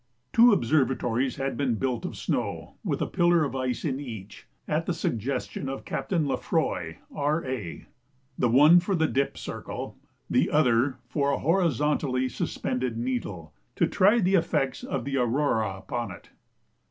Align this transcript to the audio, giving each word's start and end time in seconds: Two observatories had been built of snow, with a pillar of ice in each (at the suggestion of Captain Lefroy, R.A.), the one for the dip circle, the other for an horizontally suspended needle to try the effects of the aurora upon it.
Two 0.33 0.51
observatories 0.51 1.35
had 1.35 1.55
been 1.55 1.75
built 1.75 2.05
of 2.07 2.17
snow, 2.17 2.73
with 2.83 3.03
a 3.03 3.05
pillar 3.05 3.43
of 3.43 3.55
ice 3.55 3.85
in 3.85 3.99
each 3.99 4.47
(at 4.67 4.87
the 4.87 4.95
suggestion 4.95 5.69
of 5.69 5.85
Captain 5.85 6.25
Lefroy, 6.27 6.95
R.A.), 7.13 7.85
the 8.35 8.49
one 8.49 8.79
for 8.79 8.95
the 8.95 9.05
dip 9.05 9.37
circle, 9.37 9.99
the 10.27 10.49
other 10.49 10.97
for 11.07 11.31
an 11.33 11.41
horizontally 11.41 12.27
suspended 12.29 12.97
needle 12.97 13.53
to 13.75 13.85
try 13.85 14.17
the 14.17 14.33
effects 14.33 14.83
of 14.83 15.05
the 15.05 15.17
aurora 15.17 15.77
upon 15.77 16.09
it. 16.09 16.31